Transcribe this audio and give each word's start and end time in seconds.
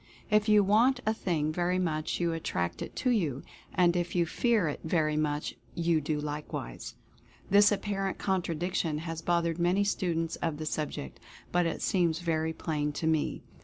If 0.31 0.49
you 0.49 0.63
want 0.63 0.99
a 1.05 1.13
thing 1.13 1.53
very 1.53 1.77
much 1.77 2.19
you 2.19 2.33
attract 2.33 2.81
it 2.81 2.95
to 2.95 3.11
you— 3.11 3.43
and. 3.75 3.95
if 3.95 4.15
you 4.15 4.25
fear 4.25 4.67
it 4.67 4.79
very 4.83 5.15
much 5.15 5.53
you 5.75 6.01
do 6.01 6.19
likewise. 6.19 6.95
This 7.51 7.71
apparent 7.71 8.17
contradiction 8.17 8.97
has 8.97 9.21
bothered 9.21 9.59
many 9.59 9.83
students 9.83 10.37
of 10.37 10.57
the 10.57 10.65
sub 10.65 10.89
ject, 10.89 11.19
but 11.51 11.67
it 11.67 11.83
seems 11.83 12.17
very 12.17 12.51
plain 12.51 12.91
to 12.93 13.05
me. 13.05 13.43